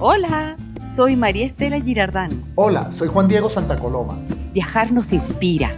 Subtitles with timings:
[0.00, 2.44] Hola, soy María Estela Girardán.
[2.54, 4.16] Hola, soy Juan Diego Santa Coloma.
[4.52, 5.72] Viajar nos inspira.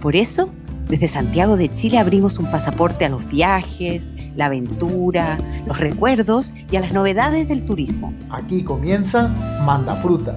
[0.00, 0.50] Por eso,
[0.86, 6.76] desde Santiago de Chile abrimos un pasaporte a los viajes, la aventura, los recuerdos y
[6.76, 8.14] a las novedades del turismo.
[8.30, 9.26] Aquí comienza
[9.64, 10.36] Manda Fruta.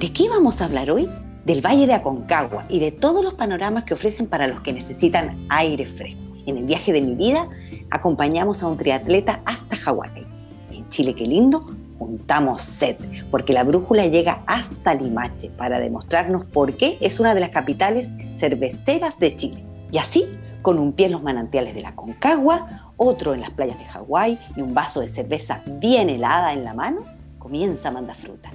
[0.00, 1.08] ¿De qué vamos a hablar hoy?
[1.44, 5.36] Del Valle de Aconcagua y de todos los panoramas que ofrecen para los que necesitan
[5.48, 6.27] aire fresco.
[6.48, 7.46] En el viaje de mi vida
[7.90, 10.26] acompañamos a un triatleta hasta Hawái.
[10.72, 11.60] En Chile, qué lindo,
[11.98, 12.98] juntamos set,
[13.30, 18.14] porque la brújula llega hasta Limache para demostrarnos por qué es una de las capitales
[18.34, 19.62] cerveceras de Chile.
[19.92, 20.24] Y así,
[20.62, 24.38] con un pie en los manantiales de la Concagua, otro en las playas de Hawái
[24.56, 27.04] y un vaso de cerveza bien helada en la mano,
[27.38, 28.50] comienza Manda Fruta.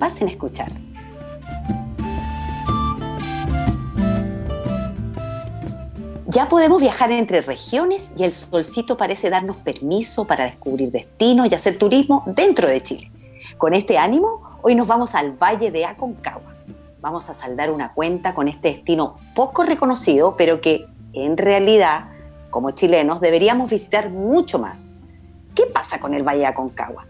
[0.00, 0.72] Pasen a escuchar.
[6.28, 11.54] Ya podemos viajar entre regiones y el solcito parece darnos permiso para descubrir destinos y
[11.54, 13.12] hacer turismo dentro de Chile.
[13.58, 16.56] Con este ánimo, hoy nos vamos al Valle de Aconcagua.
[17.00, 22.10] Vamos a saldar una cuenta con este destino poco reconocido, pero que en realidad,
[22.50, 24.90] como chilenos, deberíamos visitar mucho más.
[25.54, 27.06] ¿Qué pasa con el Valle de Aconcagua?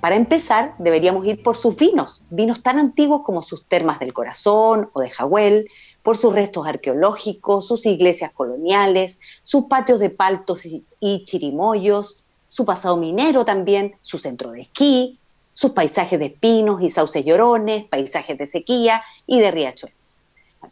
[0.00, 4.88] Para empezar, deberíamos ir por sus vinos, vinos tan antiguos como sus termas del corazón
[4.94, 5.68] o de Jahuel,
[6.08, 10.62] por sus restos arqueológicos, sus iglesias coloniales, sus patios de paltos
[11.00, 15.18] y chirimoyos, su pasado minero también, su centro de esquí,
[15.52, 19.98] sus paisajes de pinos y sauces llorones, paisajes de sequía y de riachuelos.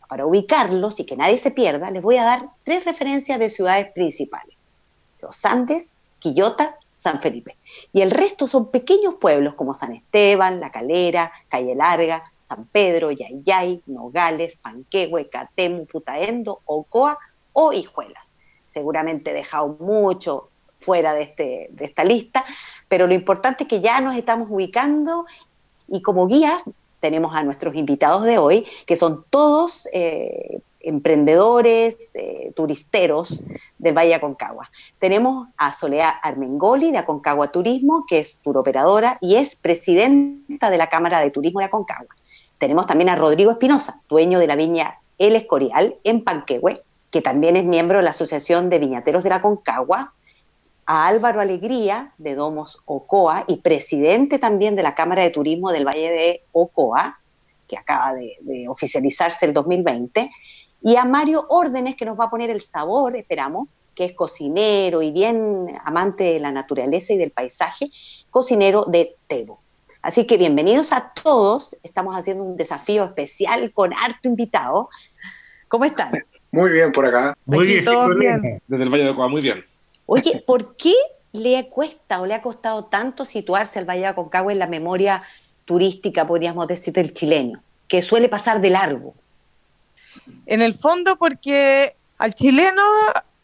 [0.08, 3.92] para ubicarlos y que nadie se pierda, les voy a dar tres referencias de ciudades
[3.92, 4.56] principales.
[5.20, 7.58] Los Andes, Quillota, San Felipe.
[7.92, 13.10] Y el resto son pequeños pueblos como San Esteban, La Calera, Calle Larga, San Pedro,
[13.10, 17.18] Yayay, Nogales, Panquehue, Catemu, Putaendo, Ocoa
[17.52, 18.32] o Hijuelas.
[18.68, 22.44] Seguramente he dejado mucho fuera de, este, de esta lista,
[22.86, 25.26] pero lo importante es que ya nos estamos ubicando
[25.88, 26.62] y como guías
[27.00, 33.42] tenemos a nuestros invitados de hoy, que son todos eh, emprendedores, eh, turisteros
[33.78, 34.70] del Valle Aconcagua.
[35.00, 40.88] Tenemos a Soledad Armengoli de Aconcagua Turismo, que es turoperadora y es presidenta de la
[40.88, 42.14] Cámara de Turismo de Aconcagua.
[42.58, 47.56] Tenemos también a Rodrigo Espinosa, dueño de la viña El Escorial en Panquehue, que también
[47.56, 50.14] es miembro de la Asociación de Viñateros de la Concagua,
[50.86, 55.86] a Álvaro Alegría de Domos Ocoa y presidente también de la Cámara de Turismo del
[55.86, 57.18] Valle de Ocoa,
[57.66, 60.30] que acaba de, de oficializarse el 2020,
[60.82, 65.02] y a Mario Órdenes, que nos va a poner el sabor, esperamos, que es cocinero
[65.02, 67.90] y bien amante de la naturaleza y del paisaje,
[68.30, 69.65] cocinero de Tebo.
[70.06, 71.76] Así que bienvenidos a todos.
[71.82, 74.88] Estamos haciendo un desafío especial con harto invitado.
[75.66, 76.12] ¿Cómo están?
[76.52, 77.36] Muy bien por acá.
[77.44, 77.84] Muy bien,
[78.16, 78.62] bien.
[78.68, 79.64] Desde el Valle de Aconcagua, muy bien.
[80.06, 80.92] Oye, ¿por qué
[81.32, 85.24] le cuesta o le ha costado tanto situarse al Valle de Aconcagua en la memoria
[85.64, 89.12] turística, podríamos decir, del chileno, que suele pasar de largo?
[90.46, 92.84] En el fondo porque al chileno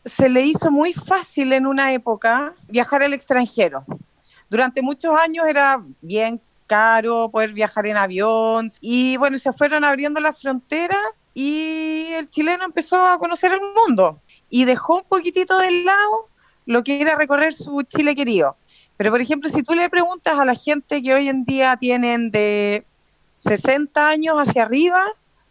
[0.04, 3.84] se le hizo muy fácil en una época viajar al extranjero.
[4.48, 6.40] Durante muchos años era bien
[6.72, 10.96] caro poder viajar en avión y bueno, se fueron abriendo las fronteras
[11.34, 16.30] y el chileno empezó a conocer el mundo y dejó un poquitito de lado
[16.64, 18.56] lo que era recorrer su Chile querido.
[18.96, 22.30] Pero por ejemplo, si tú le preguntas a la gente que hoy en día tienen
[22.30, 22.86] de
[23.36, 25.04] 60 años hacia arriba,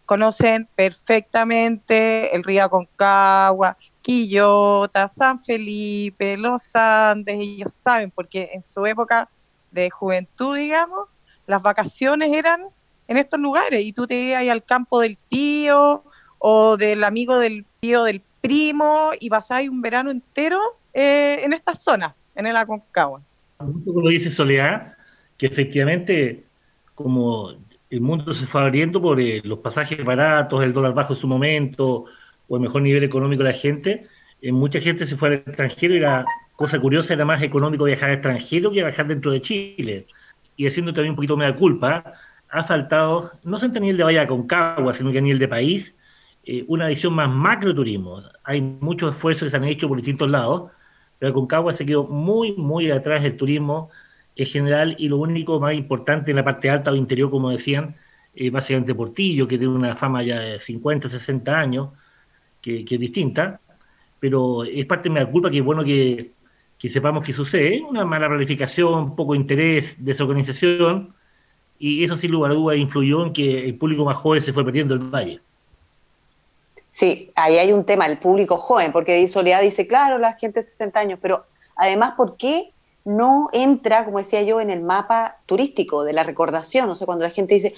[0.08, 8.84] conocen perfectamente el río Aconcagua, Quillota, San Felipe, los Andes, ellos saben, porque en su
[8.88, 9.30] época
[9.72, 11.08] de juventud, digamos,
[11.48, 12.62] las vacaciones eran
[13.08, 16.04] en estos lugares y tú te ibas al campo del tío
[16.40, 20.60] o del amigo del tío del primo y pasabas un verano entero
[20.94, 23.22] eh, en estas zonas, en el Aconcagua.
[23.58, 24.96] Como dice Soledad,
[25.38, 26.44] que efectivamente
[26.96, 27.52] como
[27.90, 31.28] el mundo se fue abriendo por eh, los pasajes baratos, el dólar bajo en su
[31.28, 32.06] momento
[32.48, 34.08] o el mejor nivel económico de la gente,
[34.42, 36.26] eh, mucha gente se fue al extranjero y la
[36.62, 40.06] cosa curiosa era más económico viajar extranjero que viajar dentro de Chile
[40.56, 42.14] y haciendo también un poquito de culpa,
[42.50, 45.96] ha faltado, no solamente a nivel de Bahía Concagua, sino que a nivel de país,
[46.44, 48.22] eh, una visión más macro turismo.
[48.44, 50.72] Hay muchos esfuerzos que se han hecho por distintos lados,
[51.18, 53.90] pero Concagua se quedó muy, muy atrás del turismo
[54.36, 57.96] en general y lo único más importante en la parte alta o interior, como decían,
[58.36, 61.90] eh, básicamente Portillo, que tiene una fama ya de 50, 60 años,
[62.62, 63.60] que, que es distinta,
[64.20, 66.32] pero es parte de mi culpa que es bueno que
[66.82, 71.14] que sepamos qué sucede, una mala planificación, poco interés, desorganización,
[71.78, 74.66] y eso sin lugar a dudas influyó en que el público más joven se fue
[74.66, 75.42] perdiendo el valle.
[76.90, 80.64] Sí, ahí hay un tema, el público joven, porque Soledad dice, claro, la gente de
[80.64, 81.46] 60 años, pero
[81.76, 82.72] además, ¿por qué
[83.06, 86.90] no entra, como decía yo, en el mapa turístico de la recordación?
[86.90, 87.76] O sea, cuando la gente dice,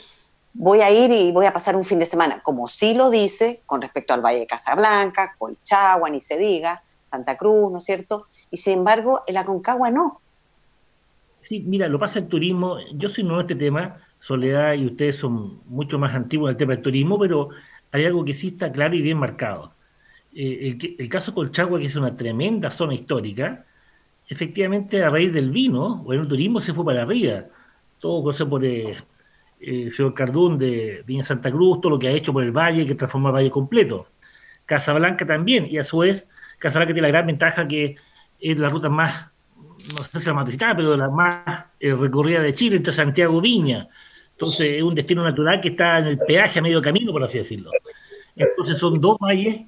[0.54, 3.58] voy a ir y voy a pasar un fin de semana, como sí lo dice
[3.66, 8.28] con respecto al Valle de Casablanca, Colchagua, ni se diga, Santa Cruz, ¿no es cierto?
[8.54, 10.22] Y sin embargo, en la Concagua no.
[11.42, 15.16] Sí, mira, lo pasa el turismo, yo soy nuevo en este tema, Soledad y ustedes
[15.16, 17.50] son mucho más antiguos en el tema del turismo, pero
[17.92, 19.74] hay algo que sí está claro y bien marcado.
[20.36, 23.66] Eh, el, el, caso Colchagua, que es una tremenda zona histórica,
[24.28, 27.46] efectivamente a raíz del vino o en el turismo se fue para arriba.
[27.98, 28.96] Todo cosa por eh,
[29.60, 32.86] el señor Cardún de Viña Santa Cruz, todo lo que ha hecho por el valle,
[32.86, 34.10] que transformó el valle completo.
[34.68, 36.28] Casablanca también, y a su vez,
[36.60, 37.98] Casablanca tiene la gran ventaja que
[38.52, 42.42] es la ruta más, no sé si la más visitada, pero la más eh, recorrida
[42.42, 43.88] de Chile, entre Santiago Viña.
[44.32, 47.38] Entonces es un destino natural que está en el peaje a medio camino, por así
[47.38, 47.72] decirlo.
[48.36, 49.62] Entonces son dos valles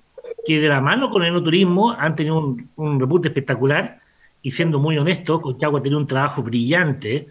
[0.46, 4.00] que de la mano con el enoturismo han tenido un, un repunte espectacular
[4.46, 7.30] y siendo muy honesto, Conchagua tiene un trabajo brillante,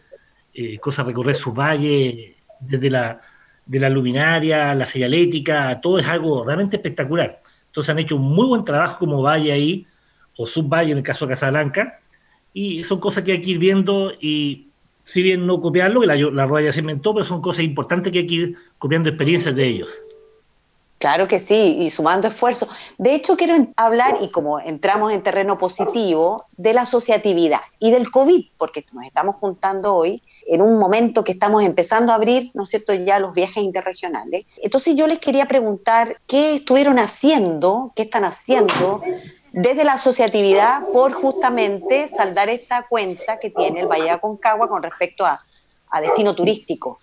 [0.53, 3.21] eh, cosa recorrer sus valles desde la,
[3.67, 7.41] de la luminaria, la señalética, todo es algo realmente espectacular.
[7.67, 9.87] Entonces han hecho un muy buen trabajo como valle ahí,
[10.37, 12.01] o subvalle en el caso de Casablanca,
[12.53, 14.69] y son cosas que hay que ir viendo y
[15.07, 18.13] si bien no copiarlo, que la, la Rueda ya se inventó, pero son cosas importantes
[18.13, 19.91] que hay que ir copiando experiencias de ellos.
[20.99, 22.71] Claro que sí, y sumando esfuerzos.
[22.97, 28.11] De hecho, quiero hablar, y como entramos en terreno positivo, de la asociatividad y del
[28.11, 32.63] COVID, porque nos estamos juntando hoy en un momento que estamos empezando a abrir, ¿no
[32.63, 34.47] es cierto?, ya los viajes interregionales.
[34.63, 39.03] Entonces yo les quería preguntar qué estuvieron haciendo, qué están haciendo
[39.55, 44.83] desde la asociatividad por justamente saldar esta cuenta que tiene el Valle de Aconcagua con
[44.83, 45.41] respecto a,
[46.01, 46.99] destino turístico.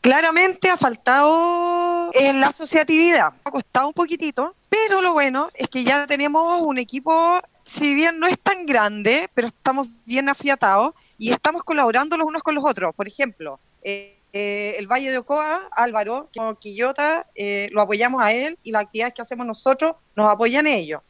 [0.00, 5.84] Claramente ha faltado en la asociatividad, ha costado un poquitito, pero lo bueno es que
[5.84, 11.30] ya tenemos un equipo, si bien no es tan grande, pero estamos bien afiatados y
[11.30, 12.92] estamos colaborando los unos con los otros.
[12.96, 18.32] Por ejemplo, eh, eh, el Valle de Ocoa, Álvaro, como Quillota, eh, lo apoyamos a
[18.32, 21.02] él y las actividades que hacemos nosotros nos apoyan ellos.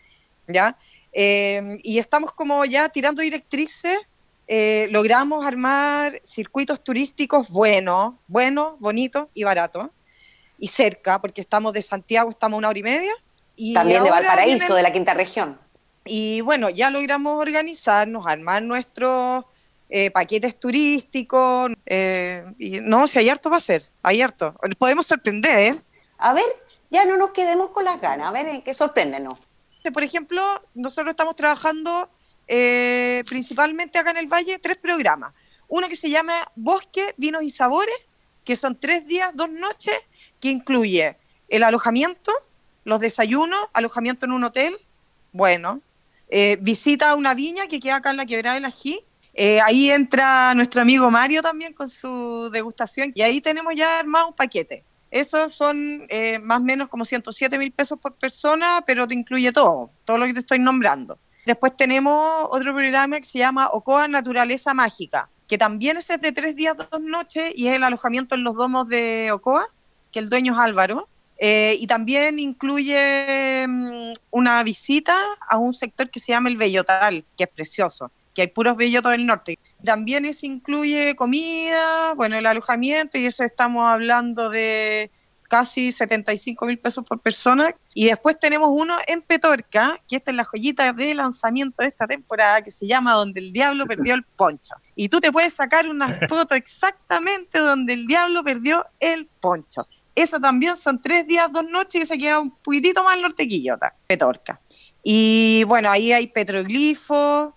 [0.47, 0.77] ¿Ya?
[1.15, 3.99] Eh, y estamos como ya tirando directrices,
[4.49, 9.89] eh, logramos armar circuitos turísticos buenos, buenos, bonitos y baratos,
[10.59, 13.13] y cerca, porque estamos de Santiago, estamos una hora y media.
[13.57, 15.57] Y También de Valparaíso, de la quinta región.
[16.05, 19.45] Y bueno, ya logramos organizarnos, armar nuestros
[19.89, 21.71] eh, paquetes turísticos.
[22.59, 24.55] y no, si hay harto va a ser, hay harto.
[24.79, 25.81] Podemos sorprender.
[26.19, 26.45] A ver,
[26.91, 29.54] ya no nos quedemos con las ganas, a ver, ¿en qué sorpréndenos?
[29.93, 30.43] Por ejemplo,
[30.75, 32.11] nosotros estamos trabajando
[32.47, 35.33] eh, principalmente acá en el Valle tres programas.
[35.69, 37.95] Uno que se llama Bosque, Vinos y Sabores,
[38.45, 39.95] que son tres días, dos noches,
[40.41, 41.17] que incluye
[41.49, 42.33] el alojamiento,
[42.85, 44.77] los desayunos, alojamiento en un hotel,
[45.33, 45.81] bueno,
[46.29, 49.01] eh, visita a una viña que queda acá en la quebrada del Ají.
[49.35, 54.29] Eh, ahí entra nuestro amigo Mario también con su degustación y ahí tenemos ya armado
[54.29, 54.85] un paquete.
[55.15, 59.53] Esos son eh, más o menos como 107 mil pesos por persona, pero te incluye
[59.53, 61.21] todo, todo lo que te estoy nombrando.
[61.47, 66.57] Después tenemos otro programa que se llama Ocoa Naturaleza Mágica, que también es de tres
[66.57, 69.69] días, dos noches, y es el alojamiento en los domos de Ocoa,
[70.11, 71.09] que el dueño es Álvaro.
[71.39, 75.17] Eh, y también incluye mm, una visita
[75.49, 79.13] a un sector que se llama el Bellotal, que es precioso que hay puros bellotos
[79.13, 79.59] del norte.
[79.83, 85.11] También eso incluye comida, bueno, el alojamiento, y eso estamos hablando de
[85.49, 87.75] casi 75 mil pesos por persona.
[87.95, 92.07] Y después tenemos uno en Petorca, que esta es la joyita de lanzamiento de esta
[92.07, 94.75] temporada, que se llama Donde el Diablo Perdió el Poncho.
[94.97, 99.87] Y tú te puedes sacar una foto exactamente donde el Diablo perdió el poncho.
[100.15, 104.61] Eso también son tres días, dos noches, y se queda un poquitito más nortequillota, Petorca.
[105.03, 107.53] Y bueno, ahí hay petroglifos,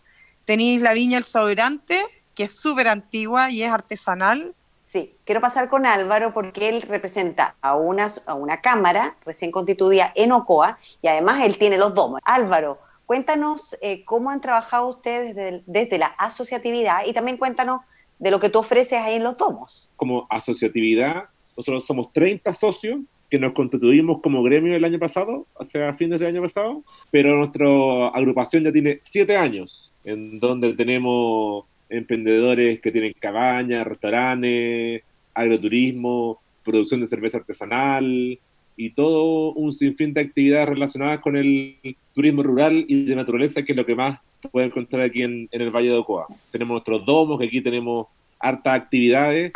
[0.48, 2.02] Tenéis la viña El Soberante,
[2.34, 4.56] que es súper antigua y es artesanal.
[4.80, 10.14] Sí, quiero pasar con Álvaro porque él representa a una, a una cámara recién constituida
[10.16, 12.22] en Ocoa y además él tiene los domos.
[12.24, 17.82] Álvaro, cuéntanos eh, cómo han trabajado ustedes desde, desde, la asociatividad y también cuéntanos
[18.18, 19.90] de lo que tú ofreces ahí en los domos.
[19.98, 21.26] Como asociatividad,
[21.58, 26.30] nosotros somos 30 socios que nos constituimos como gremio el año pasado, hacia fines del
[26.30, 27.68] año pasado, pero nuestra
[28.14, 37.02] agrupación ya tiene 7 años en donde tenemos emprendedores que tienen cabañas, restaurantes, agroturismo, producción
[37.02, 38.40] de cerveza artesanal
[38.78, 41.76] y todo un sinfín de actividades relacionadas con el
[42.14, 45.72] turismo rural y de naturaleza, que es lo que más puede encontrar aquí en, el
[45.72, 46.28] Valle de Ocoa.
[46.52, 48.08] Tenemos nuestros domos, que aquí tenemos
[48.40, 49.52] hartas actividades,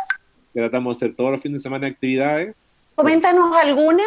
[0.52, 2.54] tratamos de hacer todos los fines de semana actividades.
[2.94, 4.04] Coméntanos alguna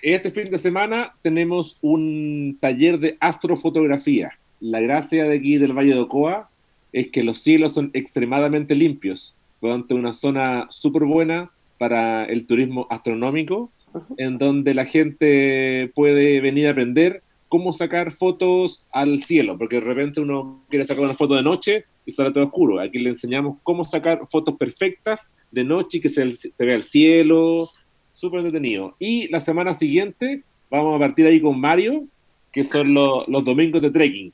[0.00, 4.32] Este fin de semana tenemos un taller de astrofotografía.
[4.62, 6.48] La gracia de aquí del Valle de Ocoa
[6.92, 12.24] es que los cielos son extremadamente limpios, por lo tanto una zona súper buena para
[12.26, 13.72] el turismo astronómico,
[14.18, 19.82] en donde la gente puede venir a aprender cómo sacar fotos al cielo, porque de
[19.82, 22.78] repente uno quiere sacar una foto de noche y sale todo oscuro.
[22.78, 26.84] Aquí le enseñamos cómo sacar fotos perfectas de noche y que se, se vea el
[26.84, 27.68] cielo,
[28.12, 28.94] súper entretenido.
[29.00, 32.04] Y la semana siguiente vamos a partir ahí con Mario,
[32.52, 34.32] que son los domingos de trekking,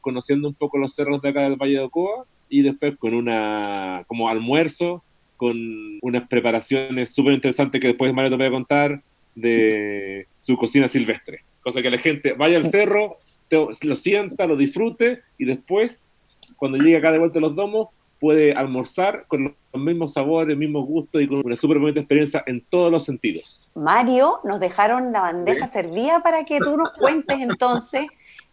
[0.00, 4.04] conociendo un poco los cerros de acá del Valle de Ocoa y después con una
[4.06, 5.02] como almuerzo,
[5.36, 5.56] con
[6.02, 9.02] unas preparaciones súper interesantes que después Mario te voy a contar
[9.34, 11.44] de su cocina silvestre.
[11.62, 13.18] Cosa que la gente vaya al cerro,
[13.50, 16.10] lo sienta, lo disfrute y después,
[16.56, 17.88] cuando llegue acá de vuelta a los domos,
[18.20, 22.64] puede almorzar con los mismos sabores, mismos gustos y con una súper bonita experiencia en
[22.68, 23.62] todos los sentidos.
[23.74, 28.08] Mario, nos dejaron la bandeja servida para que tú nos cuentes entonces.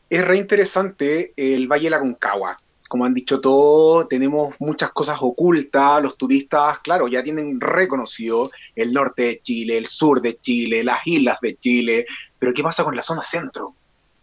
[0.09, 2.55] Es re interesante el Valle de la Concagua.
[2.87, 6.01] Como han dicho todos, tenemos muchas cosas ocultas.
[6.01, 10.99] Los turistas, claro, ya tienen reconocido el norte de Chile, el sur de Chile, las
[11.05, 12.05] islas de Chile.
[12.37, 13.75] Pero ¿qué pasa con la zona centro?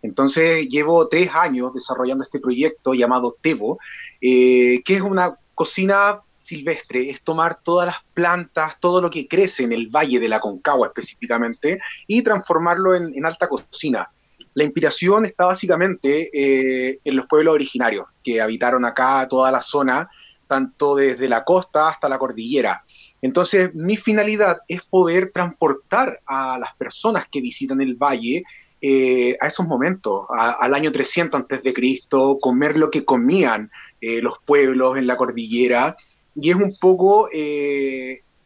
[0.03, 3.79] Entonces llevo tres años desarrollando este proyecto llamado Tevo,
[4.21, 9.63] eh, que es una cocina silvestre, es tomar todas las plantas, todo lo que crece
[9.63, 14.11] en el Valle de la Concagua específicamente, y transformarlo en, alta cocina.
[14.55, 20.11] La inspiración está básicamente eh, en los pueblos originarios que habitaron acá toda la zona,
[20.47, 22.85] tanto desde la costa hasta la cordillera.
[23.23, 28.43] Entonces, mi finalidad es poder transportar a las personas que visitan el valle
[28.81, 34.21] eh, a esos momentos, al año 300 antes de Cristo, comer lo que comían eh,
[34.21, 35.97] los pueblos en la cordillera,
[36.35, 37.29] y es un poco,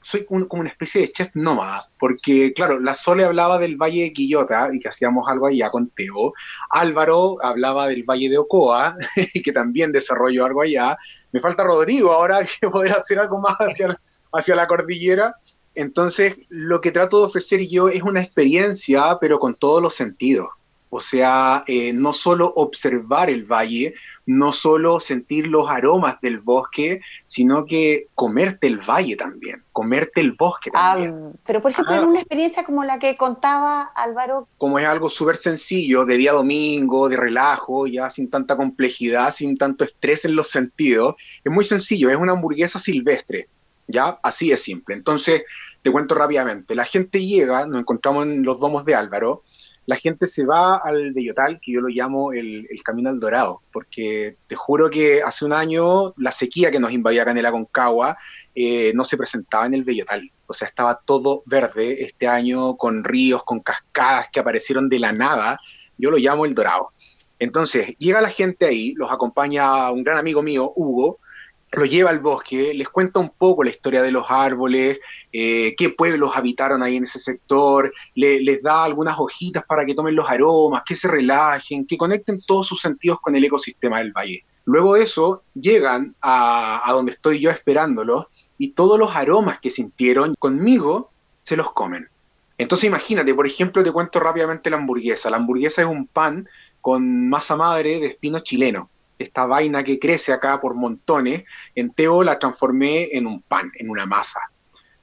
[0.07, 4.13] soy como una especie de chef nómada, porque claro, la Sole hablaba del Valle de
[4.13, 6.33] Quillota y que hacíamos algo allá con Teo,
[6.71, 8.97] Álvaro hablaba del Valle de Ocoa
[9.35, 10.97] y que también desarrolló algo allá,
[11.33, 14.01] me falta Rodrigo ahora que poder hacer algo más hacia,
[14.33, 15.35] hacia la cordillera,
[15.75, 20.47] entonces lo que trato de ofrecer yo es una experiencia, pero con todos los sentidos.
[20.97, 23.93] O sea, eh, no solo observar el valle,
[24.25, 30.33] no solo sentir los aromas del bosque, sino que comerte el valle también, comerte el
[30.33, 31.33] bosque ah, también.
[31.47, 34.49] pero por ejemplo, en una experiencia como la que contaba Álvaro.
[34.57, 39.59] Como es algo súper sencillo, de día domingo, de relajo, ya sin tanta complejidad, sin
[39.59, 43.51] tanto estrés en los sentidos, es muy sencillo, es una hamburguesa silvestre,
[43.87, 44.95] ya así es simple.
[44.95, 45.45] Entonces,
[45.83, 49.43] te cuento rápidamente, la gente llega, nos encontramos en los domos de Álvaro,
[49.87, 54.37] la gente se va al Bellotal, que yo lo llamo el, Camino al Dorado, porque
[54.47, 57.39] te juro que hace un año la sequía que nos invadía acá en
[58.55, 60.31] eh, no se presentaba en el Bellotal.
[60.47, 65.13] O sea, estaba todo verde este año, con ríos, con cascadas que aparecieron de la
[65.13, 65.59] nada.
[65.99, 66.93] Yo lo llamo el Dorado.
[67.39, 71.19] Entonces, llega la gente ahí, los acompaña un gran amigo mío, Hugo,
[71.73, 74.99] lo lleva al bosque, les cuenta un poco la historia de los árboles,
[75.33, 80.15] eh, qué pueblos habitaron ahí en ese sector, les da algunas hojitas para que tomen
[80.15, 84.45] los aromas, que se relajen, que conecten todos sus sentidos con el ecosistema del valle.
[84.65, 88.27] Luego de eso, llegan a, a donde estoy yo esperándolos
[88.59, 92.09] y todos los aromas que sintieron conmigo se los comen.
[92.59, 95.31] Entonces imagínate, por ejemplo, te cuento rápidamente la hamburguesa.
[95.31, 96.49] La hamburguesa es un pan
[96.81, 101.45] con masa madre de espino chileno esta vaina que crece acá por montones,
[101.75, 104.41] en Teo la transformé en un pan, en una masa.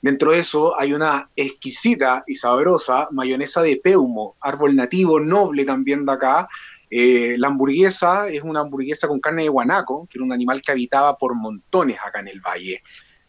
[0.02, 6.06] Dentro de eso hay una exquisita y sabrosa mayonesa de peumo, árbol nativo noble también
[6.06, 6.50] de acá.
[6.90, 10.74] Eh, la hamburguesa es una hamburguesa con carne de guanaco, que era un animal que
[10.74, 12.84] habitaba por montones acá en el valle.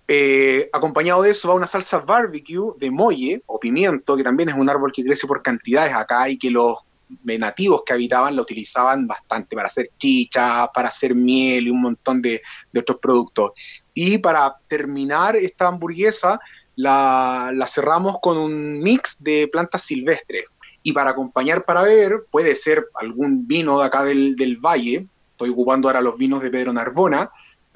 [0.09, 4.55] Eh, acompañado de eso va una salsa barbecue de molle o pimiento, que también es
[4.55, 6.77] un árbol que crece por cantidades acá y que los
[7.23, 12.21] nativos que habitaban la utilizaban bastante para hacer chicha, para hacer miel y un montón
[12.23, 12.43] de,
[12.77, 13.53] otros productos.
[13.93, 16.39] Y para terminar esta hamburguesa,
[16.77, 20.45] la, cerramos con un mix de plantas silvestres.
[20.83, 25.51] Y para acompañar para beber, puede ser algún vino de acá del, del valle, estoy
[25.51, 27.31] ocupando ahora los vinos de Pedro Narbona,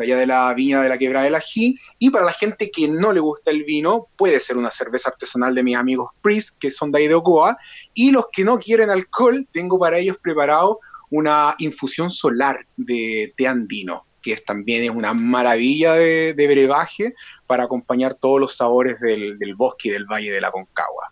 [0.05, 1.77] allá de la viña de la quebrada del ají.
[1.99, 5.55] Y para la gente que no le gusta el vino, puede ser una cerveza artesanal
[5.55, 7.57] de mis amigos Priest, que son de ahí de Ocoa.
[7.95, 13.47] Y los que no quieren alcohol, tengo para ellos preparado una infusión solar de té
[13.47, 17.15] andino, que es, también es una maravilla de, brebaje
[17.47, 21.11] para acompañar todos los sabores del, del bosque y del valle de la Concagua.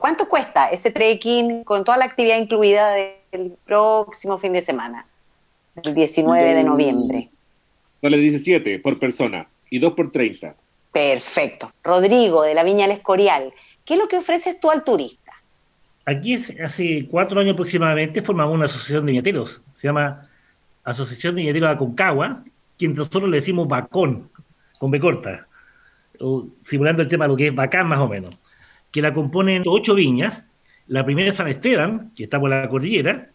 [0.00, 5.04] ¿Cuánto cuesta ese trekking con toda la actividad incluida del próximo fin de semana,
[5.82, 7.30] el 19 de noviembre?
[8.00, 10.54] Sale 17 por persona y 2 por 30.
[10.92, 11.70] Perfecto.
[11.84, 13.52] Rodrigo, de la Viña El Escorial,
[13.84, 15.30] ¿qué es lo que ofreces tú al turista?
[16.10, 20.28] aquí hace cuatro años aproximadamente formamos una asociación de viñeteros, se llama
[20.84, 22.44] Asociación de Viñeteros de Aconcagua,
[22.78, 24.30] que nosotros le decimos Bacón,
[24.78, 25.46] con B corta,
[26.66, 28.36] simulando el tema de lo que es Bacán más o menos,
[28.90, 30.42] que la componen ocho viñas,
[30.86, 33.30] la primera es San Esteban, que está por la cordillera,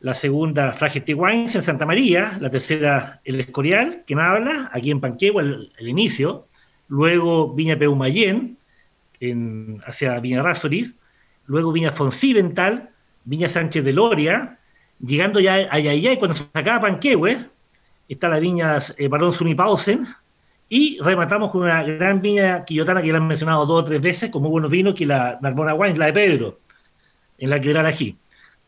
[0.00, 4.90] la segunda Fragete Wines en Santa María, la tercera El Escorial, que me habla, aquí
[4.90, 6.46] en Panquegua, el, inicio,
[6.88, 8.56] luego Viña Peumayén,
[9.86, 10.94] hacia Viña Rásoris,
[11.46, 12.90] luego Viña Foncidental,
[13.24, 14.58] Viña Sánchez de Loria,
[15.00, 17.46] llegando ya a y cuando se acaba Panquehue,
[18.08, 20.06] está la viña eh, Barón Sunipausen,
[20.68, 24.30] y rematamos con una gran viña quillotana que ya han mencionado dos o tres veces,
[24.30, 26.60] con muy buenos vinos, que la Narbona Wines, la de Pedro,
[27.38, 28.16] en la que la aquí.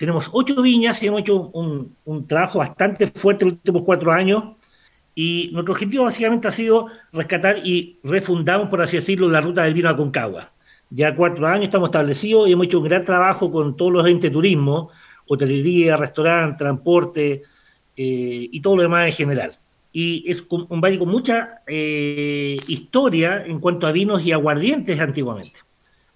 [0.00, 4.45] Tenemos ocho viñas y hemos hecho un, trabajo bastante fuerte en los últimos cuatro años,
[5.14, 9.75] y nuestro objetivo básicamente ha sido rescatar y refundar, por así decirlo, la ruta del
[9.75, 10.52] vino a Concagua.
[10.88, 14.30] Ya cuatro años estamos establecidos y hemos hecho un gran trabajo con todos los entes
[14.30, 14.88] de turismo,
[15.28, 17.42] hotelería, restaurante, transporte
[17.95, 19.59] eh, y todo lo demás en general.
[19.92, 25.59] Y es un valle con mucha eh, historia en cuanto a vinos y aguardientes antiguamente.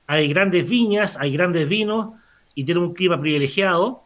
[0.06, 2.14] Hay grandes viñas, hay grandes vinos
[2.54, 4.04] y tiene un clima privilegiado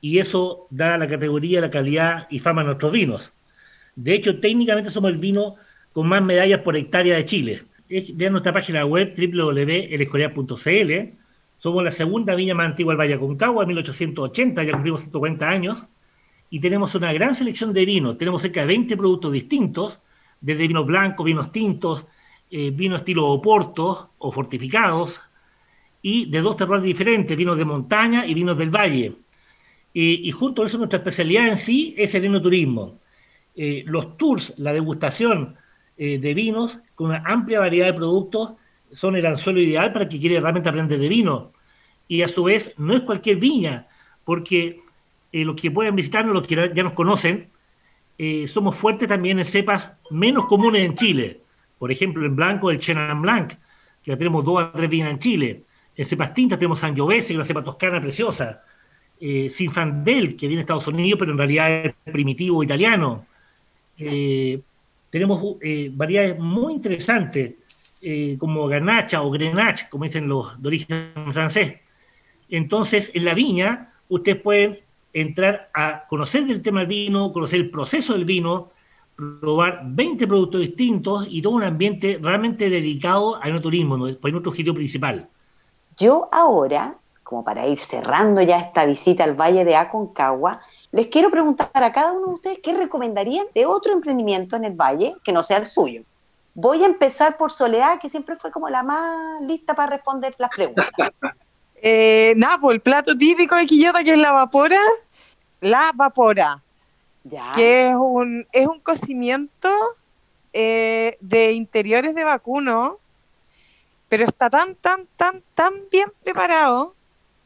[0.00, 3.32] y eso da la categoría, la calidad y fama a nuestros vinos.
[3.96, 5.56] De hecho, técnicamente somos el vino
[5.92, 11.18] con más medallas por hectárea de Chile vean nuestra página web www.elescorial.cl.
[11.58, 15.84] Somos la segunda viña más antigua del Valle Aconcagua, 1880, ya cumplimos 140 años,
[16.50, 18.18] y tenemos una gran selección de vinos.
[18.18, 19.98] Tenemos cerca de 20 productos distintos,
[20.40, 22.04] desde vinos blancos, vinos tintos,
[22.50, 25.20] eh, vinos estilo Oporto o fortificados,
[26.02, 29.14] y de dos terroirs diferentes, vinos de montaña y vinos del valle.
[29.92, 32.98] y junto a eso nuestra especialidad en sí es el enoturismo.
[33.56, 35.56] Eh, los tours, la degustación,
[36.00, 38.52] eh, de vinos con una amplia variedad de productos
[38.92, 41.52] son el anzuelo ideal para quien quiere realmente aprender de vino.
[42.06, 43.88] Y a su vez, no es cualquier viña,
[44.24, 44.80] porque
[45.32, 47.48] eh, los que pueden visitarnos, los que ya nos conocen,
[48.16, 51.40] eh, somos fuertes también en cepas menos comunes en Chile.
[51.80, 53.54] Por ejemplo, en blanco, el Chenin Blanc,
[54.04, 55.62] que tenemos dos o tres viñas en Chile.
[55.98, 58.62] En cepas tintas tenemos Sangiovese, que una cepa toscana preciosa.
[59.20, 63.26] Sinfandel, que viene de Estados Unidos, pero en realidad es primitivo italiano
[65.10, 71.12] tenemos eh, variedades muy interesantes, eh, como Garnacha o Grenache, como dicen los de origen
[71.32, 71.76] francés.
[72.48, 74.78] Entonces, en la viña, ustedes pueden
[75.12, 78.70] entrar a conocer del tema del vino, conocer el proceso del vino,
[79.40, 84.04] probar 20 productos distintos y todo un ambiente realmente dedicado al turismo, ¿no?
[84.04, 85.28] nuestro objetivo principal.
[85.98, 90.60] Yo ahora, como para ir cerrando ya esta visita al Valle de Aconcagua,
[90.92, 94.72] les quiero preguntar a cada uno de ustedes qué recomendarían de otro emprendimiento en el
[94.72, 96.02] valle que no sea el suyo.
[96.54, 100.50] Voy a empezar por Soledad, que siempre fue como la más lista para responder las
[100.50, 100.88] preguntas.
[101.82, 104.80] eh, nada, pues el plato típico de Quillota, que es la vapora,
[105.60, 106.62] la vapora,
[107.24, 107.52] ya.
[107.54, 109.68] que es un, es un cocimiento
[110.52, 112.98] eh, de interiores de vacuno,
[114.08, 116.94] pero está tan, tan, tan, tan bien preparado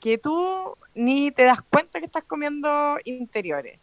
[0.00, 3.78] que tú ni te das cuenta que estás comiendo interiores.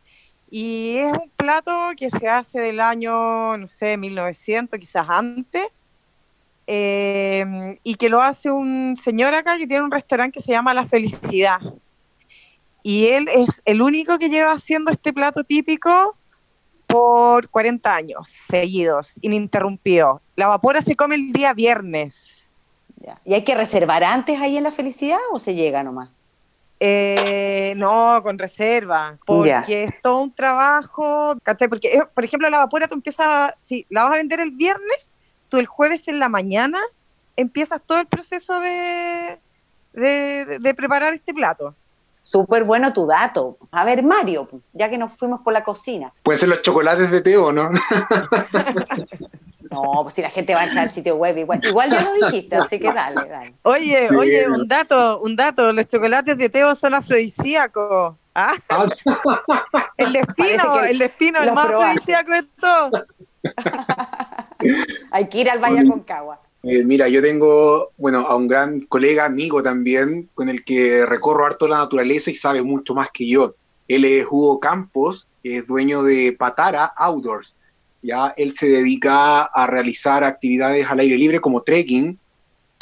[0.51, 5.67] Y es un plato que se hace del año, no sé, 1900, quizás antes,
[6.65, 10.73] em, y que lo hace un señor acá que tiene un restaurante que se llama
[10.73, 11.59] La Felicidad.
[12.81, 16.15] Y él es el único que lleva haciendo este plato típico
[16.87, 20.21] por 40 años seguidos, ininterrumpido.
[20.35, 22.38] La vapora se come el día viernes.
[23.25, 26.09] ¿Y hay que reservar antes ahí en La Felicidad o se llega nomás?
[26.81, 31.35] Eh, no, con reserva, porque es todo un trabajo,
[31.69, 35.11] Porque, eh, por ejemplo, la vapora tú empiezas, si la vas a vender el viernes,
[35.49, 36.79] tú el jueves en la mañana
[37.35, 39.39] empiezas todo el proceso de,
[39.93, 41.75] de, preparar este plato.
[42.21, 43.57] Súper bueno tu dato.
[43.71, 46.13] A ver, Mario, ya que nos fuimos por la cocina.
[46.23, 47.69] Pueden ser los chocolates de Teo, ¿no?
[49.71, 52.13] No, pues si la gente va a entrar al sitio web, igual, igual ya lo
[52.13, 53.53] dijiste, así que dale, dale.
[53.61, 58.15] Oye, oye, un dato, un dato, los chocolates de Teo son afrodisíacos.
[58.33, 58.53] ¿Ah?
[58.69, 58.87] ah.
[59.97, 63.05] El destino, el destino, el más afrodisíaco de todo.
[65.11, 66.39] Hay que ir al Valle Concagua.
[66.63, 71.45] Eh, mira, yo tengo, bueno, a un gran colega, amigo también, con el que recorro
[71.45, 73.55] harto la naturaleza y sabe mucho más que yo.
[73.87, 77.55] Él es Hugo Campos, es dueño de Patara Outdoors
[78.01, 82.17] ya él se dedica a realizar actividades al aire libre como trekking,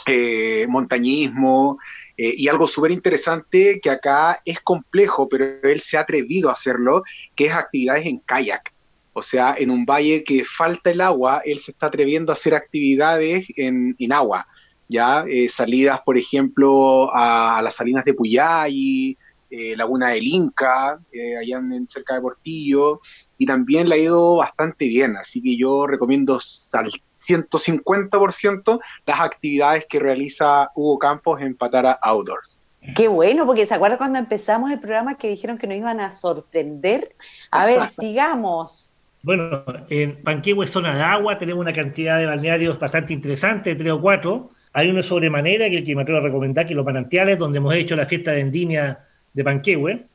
[0.05, 1.79] eh, montañismo
[2.17, 6.53] eh, y algo súper interesante que acá es complejo, pero él se ha atrevido a
[6.53, 7.03] hacerlo,
[7.35, 8.73] que es actividades en kayak.
[9.13, 12.53] O sea, en un valle que falta el agua, él se está atreviendo a hacer
[12.53, 14.47] actividades en, agua.
[14.87, 19.17] ya eh, salidas, por ejemplo, a, las salinas de Puyay,
[19.49, 22.99] eh, Laguna del Inca, eh, allá en, cerca de Portillo,
[23.37, 29.85] y también le ha ido bastante bien, así que yo recomiendo al 150% las actividades
[29.87, 32.61] que realiza Hugo Campos en Patara Outdoors.
[32.95, 36.11] Qué bueno, porque se acuerda cuando empezamos el programa que dijeron que nos iban a
[36.11, 37.15] sorprender.
[37.51, 38.95] A ver, sigamos.
[39.23, 43.99] Bueno, en Panquehue, zona de agua, tenemos una cantidad de balnearios bastante interesante, tres o
[43.99, 44.51] cuatro.
[44.73, 47.95] Hay uno sobremanera que, que me atrevo a recomendar, que los manantiales, donde hemos hecho
[47.95, 49.06] la fiesta de Endinia
[49.37, 50.05] de Panquehue.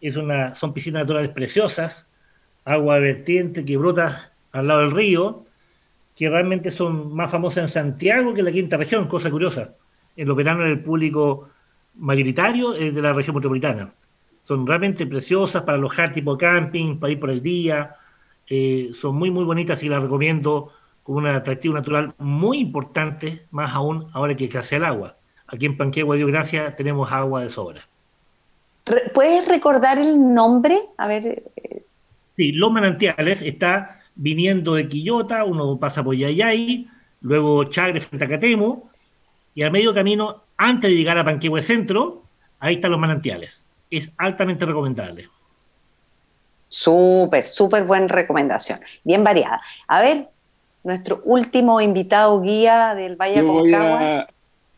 [0.00, 2.06] Es una, son piscinas naturales preciosas,
[2.64, 5.44] agua vertiente que brota al lado del río,
[6.16, 9.74] que realmente son más famosas en Santiago que en la quinta región, cosa curiosa.
[10.16, 11.50] En los veranos el público
[11.96, 13.92] mayoritario es de la región metropolitana.
[14.44, 17.96] Son realmente preciosas para alojar tipo camping, para ir por el día.
[18.48, 23.72] Eh, son muy, muy bonitas y las recomiendo con un atractivo natural muy importante, más
[23.72, 25.16] aún ahora que escasea el agua.
[25.46, 27.91] Aquí en Panquehue, Dios gracias, tenemos agua de sobra.
[29.14, 30.78] ¿Puedes recordar el nombre?
[30.96, 31.44] A ver.
[31.56, 31.82] Eh.
[32.36, 36.88] Sí, Los Manantiales está viniendo de Quillota, uno pasa por Yayay,
[37.20, 38.90] luego Chagre frente a Catemo,
[39.54, 42.22] y a medio camino, antes de llegar a Panquehue Centro,
[42.58, 43.62] ahí están los manantiales.
[43.90, 45.28] Es altamente recomendable.
[46.68, 48.80] Súper, súper buena recomendación.
[49.04, 49.60] Bien variada.
[49.86, 50.28] A ver,
[50.84, 54.28] nuestro último invitado guía del Valle Aconcagua.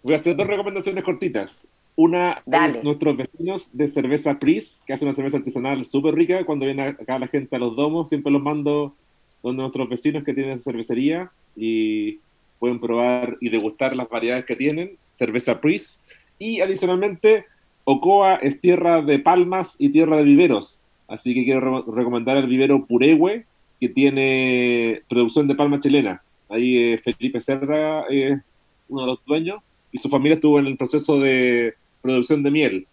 [0.03, 1.65] Voy a hacer dos recomendaciones cortitas.
[1.97, 6.45] Una es nuestros vecinos de cerveza Pris, que hace una cerveza artesanal súper rica.
[6.45, 8.95] Cuando viene acá la gente a los domos, siempre los mando
[9.43, 12.19] donde nuestros vecinos que tienen cervecería y
[12.59, 14.97] pueden probar y degustar las variedades que tienen.
[15.11, 16.01] Cerveza Pris.
[16.39, 17.45] Y adicionalmente,
[17.85, 20.81] Ocoa es tierra de palmas y tierra de viveros.
[21.07, 23.45] Así que quiero recomendar el vivero Purehue,
[23.81, 26.23] que tiene producción de palma chilena.
[26.49, 28.41] Ahí eh, Felipe Cerda es
[28.89, 32.87] uno de los dueños y su familia estuvo en el proceso de producción de miel.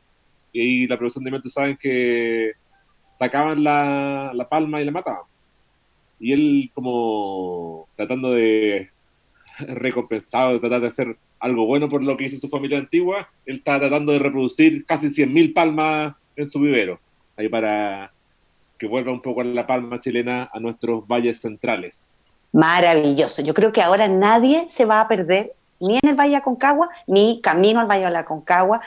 [0.53, 2.53] Y la producción de miel, tú saben que
[3.19, 5.23] sacaban la, la palma y la mataban.
[6.19, 8.89] Y él como tratando de
[9.59, 13.57] recompensar, de tratar de hacer algo bueno por lo que hizo su familia antigua, él
[13.57, 16.99] está tratando de reproducir casi 100.000 palmas en su vivero,
[17.35, 18.11] ahí para
[18.77, 22.25] que vuelva un poco la palma chilena a nuestros valles centrales.
[22.53, 23.43] Maravilloso.
[23.43, 27.41] Yo creo que ahora nadie se va a perder ni en el Valle Aconcagua, ni
[27.41, 28.79] camino al Valle de la Concagua.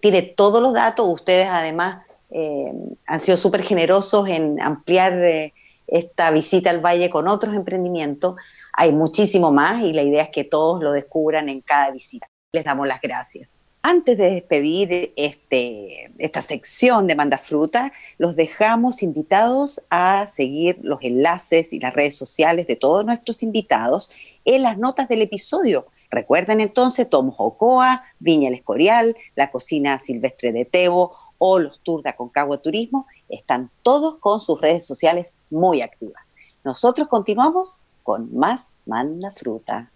[0.00, 1.06] Tiene todos los datos.
[1.08, 1.98] Ustedes además
[2.30, 2.72] eh,
[3.06, 5.54] han sido súper generosos en ampliar eh,
[5.86, 8.36] esta visita al Valle con otros emprendimientos.
[8.72, 12.28] Hay muchísimo más y la idea es que todos lo descubran en cada visita.
[12.52, 13.48] Les damos las gracias.
[13.82, 20.98] Antes de despedir este, esta sección de Manda Fruta, los dejamos invitados a seguir los
[21.00, 24.10] enlaces y las redes sociales de todos nuestros invitados
[24.44, 30.52] en las notas del episodio Recuerden entonces Tomos Ocoa, Viña El Escorial, la cocina silvestre
[30.52, 35.82] de Tebo o los tours de Aconcagua Turismo, están todos con sus redes sociales muy
[35.82, 36.22] activas.
[36.64, 39.90] Nosotros continuamos con más Manda Fruta.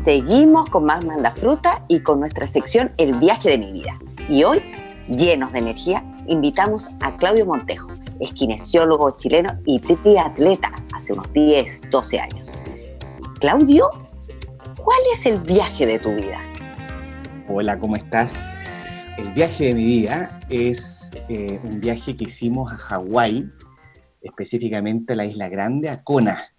[0.00, 3.98] Seguimos con más Manda Fruta y con nuestra sección El viaje de mi vida.
[4.28, 4.62] Y hoy
[5.08, 11.90] llenos de energía, invitamos a Claudio Montejo, es kinesiólogo chileno y triatleta hace unos 10,
[11.90, 12.54] 12 años.
[13.40, 13.88] Claudio,
[14.76, 16.40] ¿cuál es el viaje de tu vida?
[17.48, 18.32] Hola, ¿cómo estás?
[19.18, 23.50] El viaje de mi vida es eh, un viaje que hicimos a Hawái,
[24.20, 26.54] específicamente a la Isla Grande, a Kona,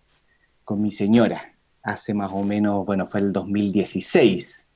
[0.64, 1.54] con mi señora.
[1.84, 4.67] Hace más o menos, bueno, fue el 2016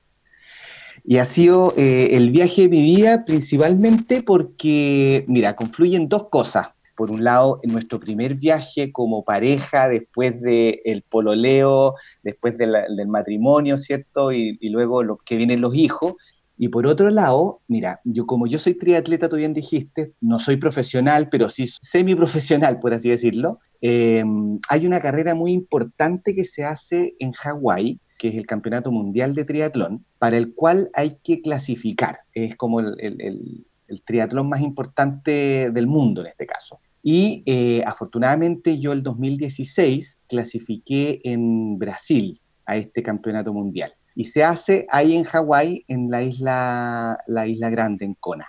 [1.04, 6.68] y ha sido eh, el viaje de mi vida principalmente porque, mira, confluyen dos cosas.
[6.94, 13.78] Por un lado, en nuestro primer viaje como pareja, después del pololeo, después del matrimonio,
[13.78, 14.30] ¿cierto?
[14.30, 16.14] Y, luego lo que vienen los hijos.
[16.58, 20.58] Y por otro lado, mira, yo como yo soy triatleta, tú bien dijiste, no soy
[20.58, 24.22] profesional, pero sí semi-profesional, por así decirlo, eh,
[24.68, 29.34] hay una carrera muy importante que se hace en Hawái, que es el Campeonato Mundial
[29.34, 32.20] de Triatlón, para el cual hay que clasificar.
[32.34, 33.66] Es como el,
[34.06, 36.78] triatlón más importante del mundo en este caso.
[37.02, 43.92] Y eh, afortunadamente yo el 2016 clasifiqué en Brasil a este campeonato mundial.
[44.14, 48.46] Y se hace ahí en Hawái, en la isla, la isla grande, en Kona.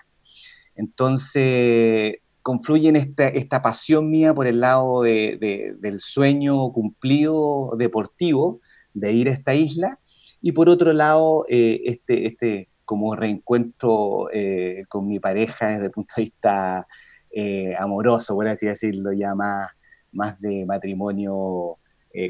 [0.75, 8.61] Entonces, confluyen esta, esta pasión mía por el lado del sueño cumplido deportivo
[8.93, 9.99] de ir a esta isla,
[10.45, 15.91] y por otro lado, eh, este, este como reencuentro eh, con mi pareja desde el
[15.91, 16.85] punto de vista
[17.31, 19.69] eh, amoroso, por así decirlo, ya más,
[20.11, 21.77] más de matrimonio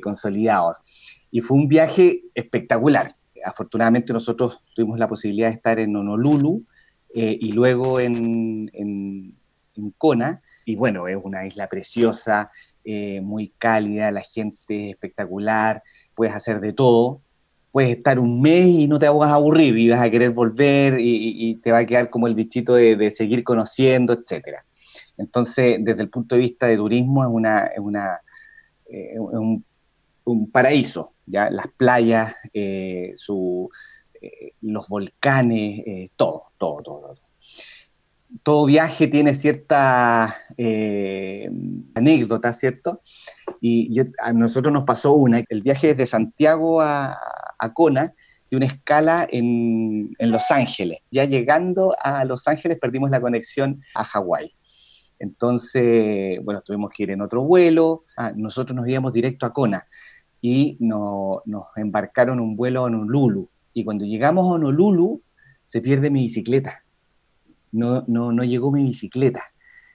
[0.02, 0.76] consolidado.
[1.30, 3.12] Y fue un viaje espectacular.
[3.44, 6.64] Afortunadamente nosotros tuvimos la posibilidad de estar en Honolulu
[7.14, 9.36] y luego en, en,
[9.76, 12.50] en Kona, y bueno, es una isla preciosa,
[13.22, 15.84] muy cálida, la gente espectacular,
[16.16, 17.22] puedes hacer de todo,
[17.72, 20.98] puedes estar un mes y no te vas a aburrir y vas a querer volver
[21.00, 24.60] y, te va a quedar como el bichito de, seguir conociendo, etc.
[25.18, 28.22] Entonces, desde el punto de vista de turismo, es, una, una,
[28.86, 31.50] eh, un, paraíso, ¿ya?
[31.50, 33.70] Las playas, eh, su,
[34.22, 37.23] eh, los volcanes, todo, todo, todo, todo.
[38.66, 40.38] Viaje tiene cierta
[41.96, 43.02] anécdota, ¿cierto?
[43.62, 47.18] Y a nosotros nos pasó una, el viaje desde Santiago a,
[47.60, 48.14] a Kona
[48.50, 51.00] de una escala en, Los Ángeles.
[51.10, 54.54] Ya llegando a Los Ángeles perdimos la conexión a Hawái.
[55.18, 58.04] Entonces, bueno, tuvimos que ir en otro vuelo.
[58.18, 59.88] Ah, nosotros nos íbamos directo a Kona
[60.40, 61.42] y nos
[61.76, 63.50] embarcaron un vuelo a Honolulu.
[63.74, 65.24] Y cuando llegamos a Honolulu,
[65.64, 66.84] se pierde mi bicicleta.
[67.74, 69.44] No, no, no llegó mi bicicleta.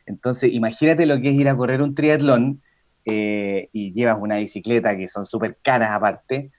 [0.05, 2.63] Entonces, imagínate lo que es ir a correr un triatlón
[3.07, 6.51] eh, y llevas una bicicleta que son súper caras aparte,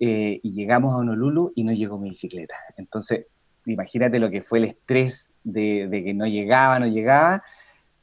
[0.00, 2.54] eh, y llegamos a Honolulu y no llegó mi bicicleta.
[2.76, 3.26] Entonces,
[3.66, 7.42] imagínate lo que fue el estrés de, que no llegaba, no llegaba.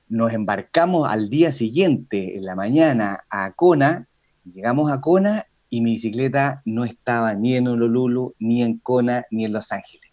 [0.09, 4.07] Nos embarcamos al día siguiente, en la mañana, a Kona,
[4.43, 9.45] llegamos a Kona y mi bicicleta no estaba ni en Honolulu, ni en Kona, ni
[9.45, 10.04] en Los Ángeles.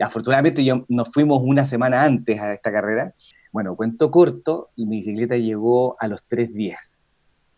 [0.00, 3.14] Y afortunadamente yo, nos fuimos una semana antes a esta carrera.
[3.52, 7.00] Bueno, cuento corto, y mi bicicleta llegó a los tres días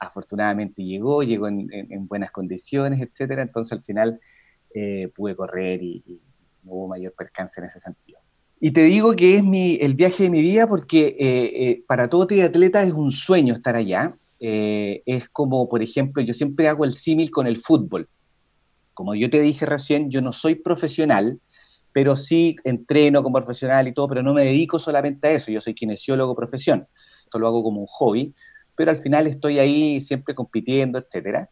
[0.02, 1.68] afortunadamente llegó, llegó en,
[2.08, 4.20] buenas condiciones, etcétera, entonces al final
[4.74, 6.02] eh, pude correr y,
[6.64, 8.20] no hubo mayor percance en ese sentido.
[8.60, 12.08] Y te digo que es mi, el viaje de mi vida porque eh, eh, para
[12.08, 14.16] todo triatleta es un sueño estar allá.
[14.38, 18.08] es como, por ejemplo, yo siempre hago el símil con el fútbol.
[18.94, 21.40] Como yo te dije recién, yo no soy profesional,
[21.92, 25.50] pero sí entreno como profesional y todo, pero no me dedico solamente a eso.
[25.50, 26.86] Yo soy kinesiólogo profesión.
[27.24, 28.34] Esto lo hago como un hobby
[28.74, 31.50] pero al final estoy ahí siempre compitiendo, etcétera.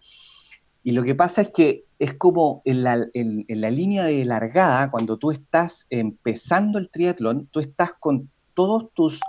[0.83, 4.90] Y lo que pasa es que es como en la, en, la, línea de largada,
[4.90, 9.20] cuando tú estás empezando el triatlón, tú estás con todos tus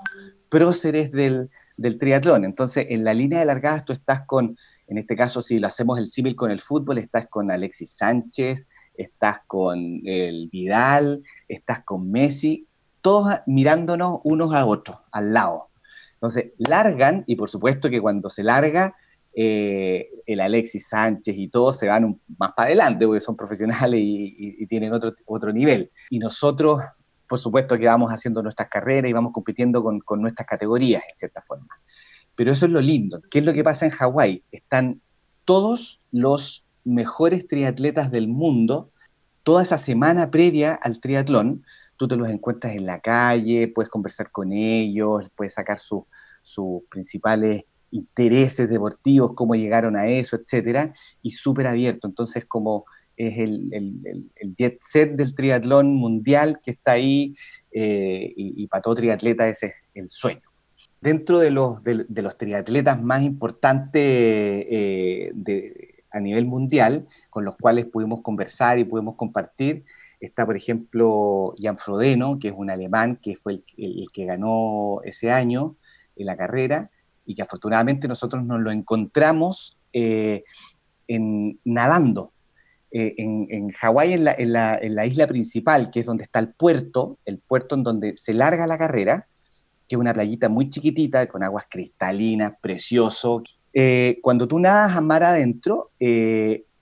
[0.49, 2.45] próceres del, del triatlón.
[2.45, 5.99] Entonces, en la línea de largada tú estás con, en este caso, si lo hacemos
[5.99, 12.11] el símil con el fútbol, estás con Alexis Sánchez, estás con el Vidal, estás con
[12.11, 12.67] Messi,
[13.01, 15.69] todos mirándonos unos a otros, al lado.
[16.13, 18.95] Entonces, largan, y por supuesto que cuando se larga,
[19.33, 24.65] eh, el Alexis Sánchez y todos se van más para adelante, porque son profesionales y,
[24.67, 25.91] tienen otro, otro nivel.
[26.09, 26.81] Y nosotros,
[27.27, 31.15] por supuesto que vamos haciendo nuestras carreras y vamos compitiendo con, con nuestras categorías, en
[31.15, 31.81] cierta forma.
[32.35, 33.21] Pero eso es lo lindo.
[33.29, 34.43] ¿Qué es lo que pasa en Hawái?
[34.51, 35.01] Están
[35.45, 38.91] todos los mejores triatletas del mundo,
[39.43, 41.63] toda esa semana previa al triatlón,
[41.97, 47.63] tú te los encuentras en la calle, puedes conversar con ellos, puedes sacar sus principales
[47.91, 52.07] intereses deportivos, cómo llegaron a eso, etcétera, y súper abierto.
[52.07, 57.35] Entonces, como es el, jet set del triatlón mundial que está ahí,
[57.71, 60.41] eh, y, para todo triatleta ese es el sueño.
[60.99, 65.31] Dentro de los, de, los triatletas más importantes eh,
[66.11, 69.85] a nivel mundial, con los cuales pudimos conversar y pudimos compartir,
[70.21, 75.31] Está, por ejemplo, Jan Frodeno, que es un alemán que fue el, que ganó ese
[75.31, 75.77] año
[76.15, 76.91] en la carrera
[77.25, 80.43] y que afortunadamente nosotros nos lo encontramos eh,
[81.07, 82.33] en, nadando.
[82.91, 87.39] Eh, en, en Hawái, en la, isla principal, que es donde está el puerto, el
[87.39, 89.27] puerto en donde se larga la carrera,
[89.87, 93.41] que es una playita muy chiquitita, con aguas cristalinas, precioso.
[93.73, 95.91] Eh, cuando tú nadas a mar adentro,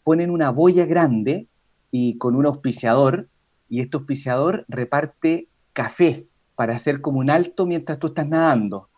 [0.03, 1.47] ponen una boya grande
[1.91, 3.29] y con un auspiciador,
[3.67, 6.25] y este auspiciador reparte café
[6.55, 8.89] para hacer como un alto mientras tú estás nadando.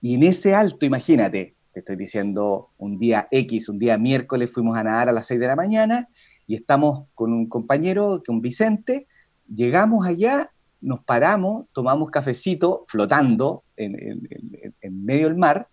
[0.00, 4.76] Y en ese alto, imagínate, te estoy diciendo un día X, un día miércoles fuimos
[4.76, 6.08] a nadar a las 6 de la mañana
[6.46, 9.06] y estamos con un compañero, con Vicente,
[9.52, 15.68] llegamos allá, nos paramos, tomamos cafecito flotando en medio del mar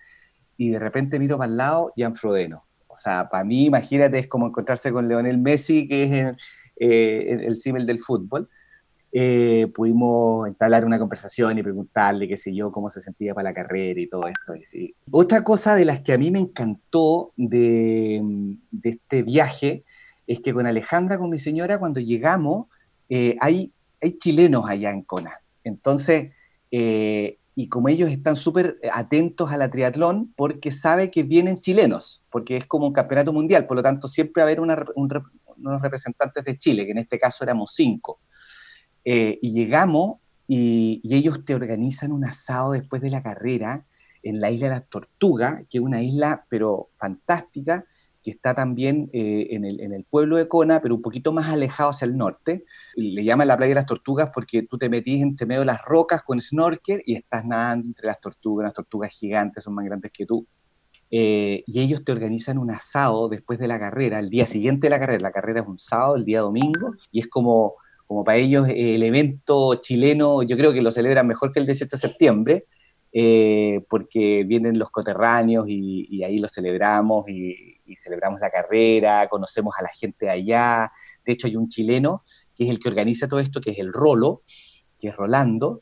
[0.57, 2.63] y de repente miro para el lado Jan Frodeno.
[2.87, 6.37] O sea, para mí, imagínate, es como encontrarse con Leonel Messi, que es
[6.77, 8.49] eh, el símil del fútbol,
[9.17, 13.53] eh, pudimos entablar una conversación y preguntarle, qué sé yo, cómo se sentía para la
[13.53, 14.53] carrera y todo esto.
[15.09, 18.21] Otra cosa de las que a mí me encantó de,
[18.83, 19.85] este viaje
[20.27, 22.67] es que con Alejandra, con mi señora, cuando llegamos,
[23.07, 25.39] eh, hay, hay chilenos allá en Kona.
[25.63, 26.33] Entonces,
[27.55, 32.57] y como ellos están súper atentos a la triatlón, porque sabe que vienen chilenos, porque
[32.57, 36.57] es como un campeonato mundial, por lo tanto siempre va a haber unos representantes de
[36.57, 38.19] Chile, que en este caso éramos cinco.
[39.05, 43.85] Eh, y llegamos y, ellos te organizan un asado después de la carrera
[44.21, 47.85] en la isla de las Tortugas, que es una isla pero fantástica,
[48.25, 52.05] que está también eh, en, el, pueblo de Kona, pero un poquito más alejado hacia
[52.05, 52.65] el norte.
[52.95, 55.83] Le llaman la playa de las tortugas porque tú te metís entre medio de las
[55.83, 60.11] rocas con snorkel y estás nadando entre las tortugas, las tortugas gigantes son más grandes
[60.11, 60.47] que tú.
[61.11, 64.89] Eh, y ellos te organizan un asado después de la carrera, el día siguiente de
[64.89, 65.19] la carrera.
[65.21, 67.75] La carrera es un sábado, el día domingo, y es como,
[68.07, 71.95] como para ellos el evento chileno, yo creo que lo celebran mejor que el 18
[71.95, 72.65] de septiembre,
[73.13, 79.27] eh, porque vienen los coterráneos y, y ahí lo celebramos y, y celebramos la carrera,
[79.27, 80.91] conocemos a la gente de allá.
[81.25, 82.23] De hecho, hay un chileno
[82.55, 84.43] que es el que organiza todo esto, que es el Rolo,
[84.97, 85.81] que es Rolando.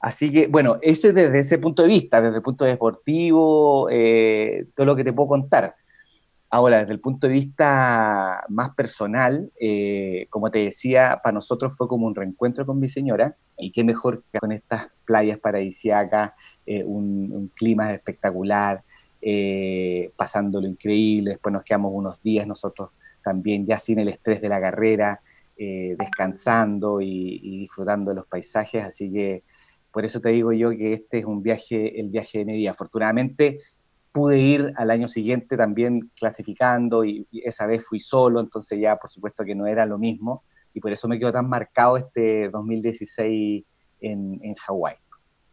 [0.00, 4.86] Así que, bueno, ese desde ese punto de vista, desde el punto deportivo, eh, todo
[4.86, 5.74] lo que te puedo contar.
[6.52, 11.86] Ahora, desde el punto de vista más personal, eh, como te decía, para nosotros fue
[11.86, 16.32] como un reencuentro con mi señora, y qué mejor que con estas playas paradisíacas,
[16.66, 18.82] eh, un, un, clima espectacular,
[19.22, 22.90] eh, pasando lo increíble, después nos quedamos unos días nosotros
[23.22, 25.20] también ya sin el estrés de la carrera,
[25.56, 29.44] eh, descansando y, disfrutando de los paisajes, así que
[29.92, 32.70] por eso te digo yo que este es un viaje, el viaje de mi vida.
[32.70, 33.58] Afortunadamente
[34.12, 39.10] pude ir al año singente también clasificando y, esa vez fui solo, entonces ya por
[39.10, 43.64] supuesto que no era lo mismo y por eso me quedó tan marcado este 2016
[44.00, 44.96] en, en Hawái.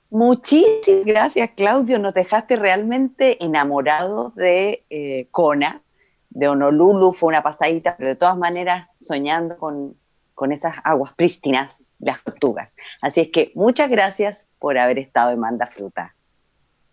[0.10, 2.00] Muchísimas gracias, Claudio.
[2.00, 5.82] Nos dejaste realmente enamorados de eh, Kona,
[6.30, 7.12] de Honolulu.
[7.12, 9.98] Fue una pasadita, pero de todas maneras soñando con,
[10.34, 12.74] con esas aguas prístinas, las tortugas.
[13.02, 16.16] Así es que muchas gracias por haber estado en Manda Fruta.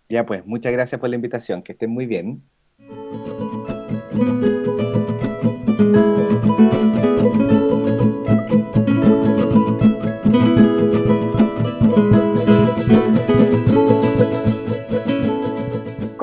[0.08, 1.62] Ya pues, muchas gracias por la invitación.
[1.62, 2.42] Que estén muy bien.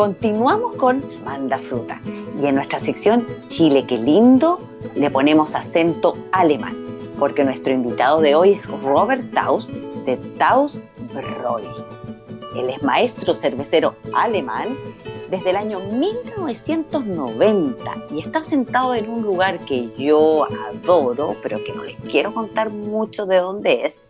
[0.02, 2.02] Continuamos con Manda Fruta
[2.42, 4.60] y en nuestra sección Chile, qué lindo,
[4.96, 6.76] le ponemos acento alemán,
[7.20, 9.72] porque nuestro invitado de hoy es Robert Taus
[10.04, 10.80] de Taus
[11.14, 11.68] Broi.
[12.56, 14.76] Él es maestro cervecero alemán
[15.30, 21.74] desde el año 1990 y está sentado en un lugar que yo adoro, pero que
[21.74, 24.10] no les quiero contar mucho de dónde es.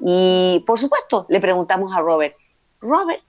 [0.00, 2.36] Y por supuesto, le preguntamos a Robert,
[2.80, 3.24] Robert,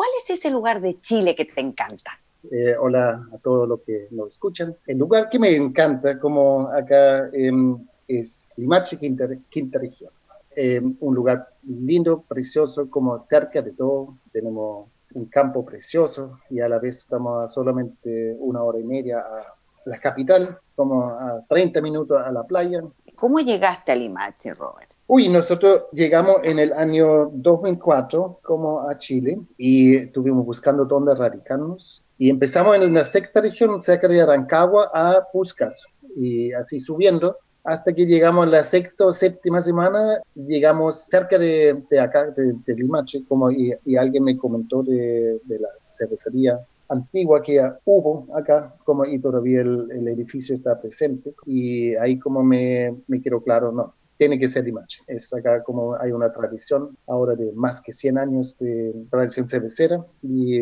[0.00, 2.18] ¿Cuál es ese lugar de Chile que te encanta?
[2.50, 4.74] Eh, hola a todos los que nos escuchan.
[4.86, 7.76] El lugar que me encanta, como acá, em,
[8.08, 10.10] es Limache, Quinta, Quinta Región.
[10.56, 14.16] Em, un lugar lindo, precioso, como cerca de todo.
[14.32, 19.18] Tenemos un campo precioso y a la vez estamos a solamente una hora y media
[19.18, 22.82] a la capital, como a 30 minutos a la playa.
[23.16, 24.89] ¿Cómo llegaste a Limache, Robert?
[25.12, 32.04] Uy, nosotros llegamos en el año 2004 como a Chile y estuvimos buscando dónde radicarnos
[32.16, 35.74] y empezamos en la sexta región, cerca de Arancagua, a buscar
[36.14, 41.98] y así subiendo hasta que llegamos la sexta o séptima semana, llegamos cerca de, de
[41.98, 46.56] acá, de, Limache, como y, alguien me comentó de, de, la cervecería
[46.88, 51.34] antigua que hubo acá, como y todavía el, el edificio está presente.
[51.46, 55.02] Y ahí como me, me quedó claro, no, tiene que ser Limache.
[55.06, 60.04] Es acá como hay una tradición ahora de más que 100 años de tradición cervecera
[60.22, 60.60] y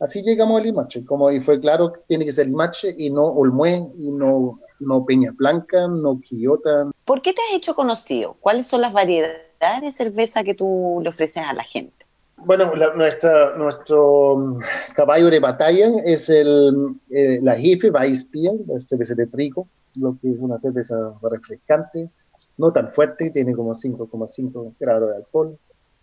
[0.00, 3.76] así llegamos a Limache, como y fue claro tiene que ser Limache y no Olmué
[3.96, 6.90] y no, no Peña Blanca, no Quillota.
[7.04, 8.36] ¿Por qué te has hecho conocido?
[8.40, 11.94] ¿Cuáles son las variedades de cerveza que tú le ofreces a la gente?
[12.38, 14.58] Bueno, nuestra, nuestro mm,
[14.96, 20.32] caballo de batalla es el, eh, la Jefe Weissbier, la cerveza de trigo, lo que
[20.32, 22.10] es una cerveza refrescante,
[22.60, 25.58] no tan fuerte, tiene como 5,5 grados de alcohol,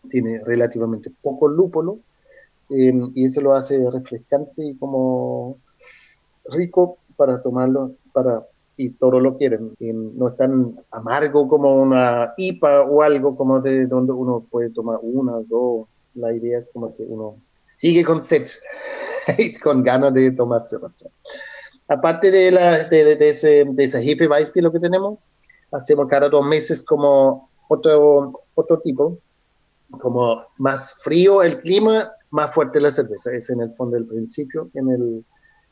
[0.09, 1.99] tiene relativamente poco lúpulo,
[2.69, 5.57] em, y eso lo hace refrescante y como
[6.49, 8.43] rico para tomarlo, para
[8.77, 9.73] y todos lo quieren.
[9.79, 14.99] no es tan amargo como una IPA o algo como de donde uno puede tomar
[15.01, 15.87] una, dos.
[16.13, 17.35] La idea es como que uno
[17.65, 18.47] sigue con sed
[19.37, 20.77] y con ganas de tomarse.
[21.87, 24.29] Aparte de, la, de, de, ese, de esa hippie
[24.61, 25.19] lo que tenemos,
[25.71, 29.17] hacemos cada dos meses como otro, otro tipo,
[29.99, 33.33] como más frío el clima, más fuerte la cerveza.
[33.33, 34.69] Es en el fondo el principio.
[34.73, 35.25] En, el,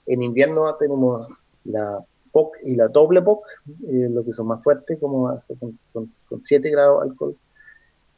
[0.06, 1.28] en invierno tenemos
[1.66, 2.00] la
[2.32, 3.44] POC y la doble POC,
[3.88, 7.36] eh, lo que son más fuertes, como hasta con, con, 7 grados de alcohol.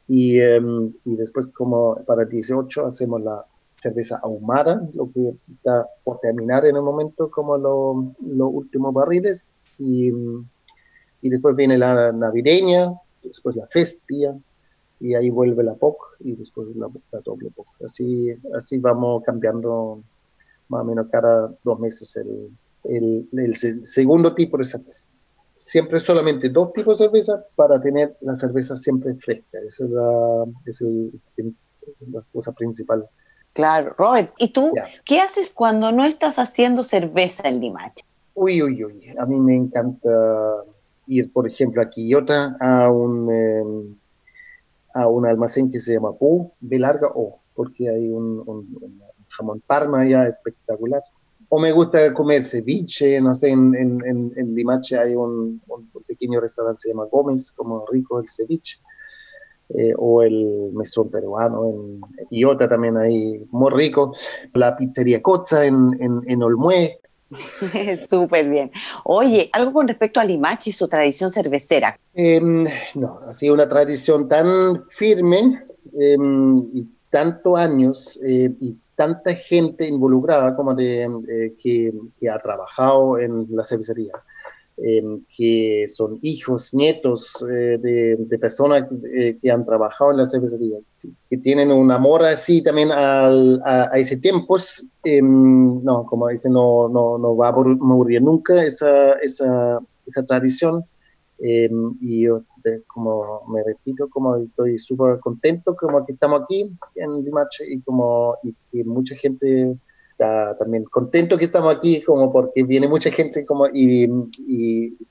[0.06, 3.44] Y, em, y después como para el 18 hacemos la
[3.76, 9.50] cerveza ahumada, lo que está por terminar en el momento como los últimos barriles.
[9.78, 10.12] Y,
[11.22, 12.92] y después viene la navideña,
[13.22, 14.34] después la festía,
[15.00, 16.88] y ahí vuelve la POC y después la,
[17.24, 17.66] doble POC.
[17.84, 20.00] Así, así vamos cambiando
[20.68, 22.50] más o menos cada dos meses el,
[22.84, 25.06] el, el segundo tipo de cerveza.
[25.56, 29.58] Siempre solamente dos tipos de cerveza para tener la cerveza siempre fresca.
[29.66, 30.82] Esa es la, es
[32.12, 33.08] la cosa principal.
[33.54, 34.72] Claro, Robert, ¿y tú
[35.04, 38.04] qué haces cuando no estás haciendo cerveza en Limache?
[38.34, 40.08] Uy, uy, uy, a mí me encanta
[41.08, 43.96] ir, por ejemplo, a Quillota a un, em,
[44.94, 48.68] a un almacén que se llama Pu, de larga O, porque hay un,
[49.28, 51.02] jamón parma allá espectacular.
[51.48, 56.40] O me gusta comer ceviche, no sé, en, en, en, Limache hay un, un, pequeño
[56.40, 58.78] restaurante se llama Gómez, como rico el ceviche.
[59.70, 62.00] Eh, o el mesón peruano en
[62.30, 64.12] Quillota también hay muy rico.
[64.54, 67.00] La pizzería Coza en, en, en Olmué,
[68.06, 68.70] Súper bien.
[69.04, 71.98] Oye, algo con respecto a Limache y su tradición cervecera.
[72.14, 72.64] Em,
[72.94, 75.62] no, ha sido una tradición tan firme
[75.98, 81.92] em, y tantos años eh, y tanta gente involucrada como de, eh, que,
[82.28, 84.14] ha trabajado en la cervecería.
[84.80, 90.78] Em, que son hijos, nietos eh, de, personas eh, que han trabajado en la cervecería,
[91.28, 93.28] que tienen un amor así también a,
[93.94, 94.56] ese tiempo,
[95.02, 100.84] em, no, como dice, no, no, no va a morir nunca esa, esa, esa tradición.
[101.40, 102.42] Em, y yo,
[102.86, 108.36] como me repito, como estoy súper contento como que estamos aquí en Limache y como
[108.72, 109.76] y mucha gente
[110.18, 114.08] también contento que estamos aquí, como porque viene mucha gente como y,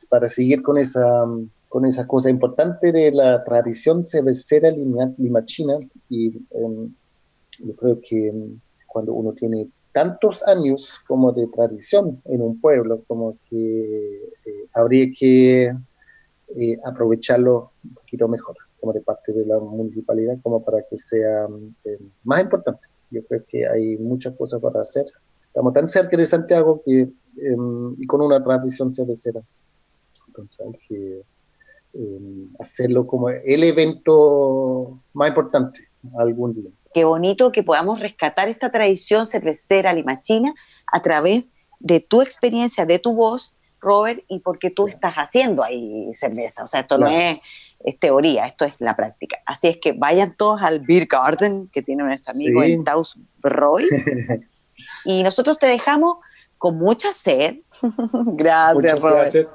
[0.09, 1.25] para seguir con esa
[1.69, 5.77] con esa cosa importante de la tradición cervecera limachina
[6.09, 6.93] y em,
[7.59, 13.01] yo creo que em, cuando uno tiene tantos años como de tradición en un pueblo,
[13.07, 19.59] como que eh, habría que eh, aprovecharlo un poquito mejor, como de parte de la
[19.59, 21.47] municipalidad, como para que sea
[21.83, 22.87] em, más importante.
[23.11, 25.05] Yo creo que hay muchas cosas para hacer.
[25.47, 29.41] Estamos tan cerca de Santiago que, em, y con una tradición cervecera.
[30.27, 31.21] Entonces hay que
[31.93, 35.87] em, hacerlo como el evento más importante
[36.17, 36.69] algún día.
[36.93, 40.53] Qué bonito que podamos rescatar esta tradición cervecera limachina
[40.91, 41.47] a través
[41.79, 46.63] de tu experiencia, de tu voz, Robert, y porque tú estás haciendo ahí cerveza.
[46.63, 47.39] O sea, esto no es
[47.83, 49.37] es teoría, esto es la práctica.
[49.45, 53.85] Así es que vayan todos al Beer Garden que tiene nuestro amigo en Taus Broy.
[55.05, 56.17] y nosotros te dejamos
[56.57, 57.57] con mucha sed.
[58.11, 59.33] gracias, Robert.
[59.33, 59.53] Gracias.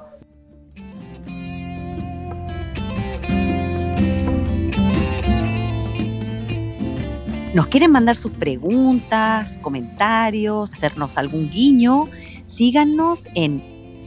[7.53, 12.09] nos quieren mandar sus preguntas, comentarios, hacernos algún guiño,
[12.47, 13.61] síganos en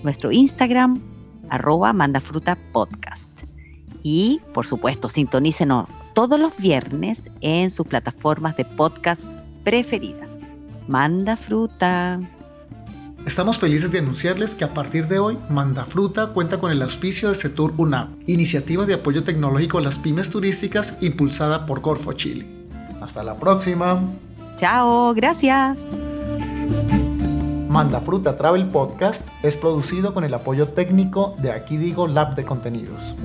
[0.07, 1.03] nuestro Instagram,
[1.51, 3.31] arroba mandafrutapodcast.
[4.03, 9.25] Y, por supuesto, sintonícenos todos los viernes en sus plataformas de podcast
[9.65, 10.39] preferidas.
[10.89, 12.19] Manda fruta.
[13.27, 17.29] Estamos felices de anunciarles que a partir de hoy, Manda Fruta cuenta con el auspicio
[17.29, 22.47] de Setur UNAM, iniciativa de apoyo tecnológico a las pymes turísticas impulsada por Corfo Chile.
[23.01, 24.01] Hasta la próxima.
[24.57, 25.81] Chao, gracias.
[27.69, 32.45] Manda Fruta Travel Podcast es producido con el apoyo técnico de Aquí Digo Lab de
[32.45, 33.17] Contenidos.